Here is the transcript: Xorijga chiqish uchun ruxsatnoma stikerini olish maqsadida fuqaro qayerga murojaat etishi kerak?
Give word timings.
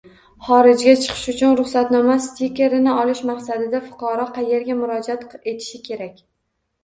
Xorijga 0.45 0.93
chiqish 1.01 1.25
uchun 1.33 1.51
ruxsatnoma 1.59 2.15
stikerini 2.23 2.95
olish 3.01 3.21
maqsadida 3.31 3.83
fuqaro 3.91 4.25
qayerga 4.39 4.79
murojaat 4.79 5.27
etishi 5.53 5.83
kerak? 5.91 6.19